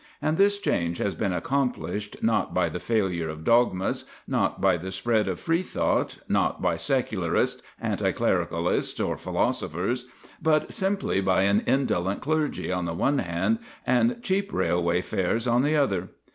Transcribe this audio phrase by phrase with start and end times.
[0.19, 4.91] And this change has been accomplished, not by the failure of dogmas, not by the
[4.91, 10.07] spread of free thought, not by secularists, anti clericalists, or philosophers,
[10.41, 15.61] but simply by an indolent clergy on the one hand and cheap railway fares on
[15.61, 16.07] the other.